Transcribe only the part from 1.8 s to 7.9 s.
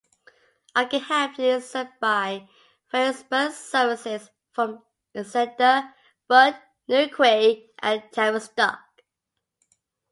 by various bus services from Exeter, Bude, Newquay